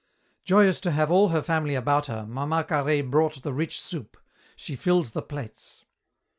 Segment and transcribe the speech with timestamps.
[0.45, 4.17] Joyous to have all her family about her, Mama Carhaix brought the rich soup.
[4.55, 5.85] She filled the plates.